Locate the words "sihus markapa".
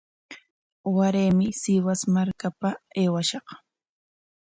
1.61-2.69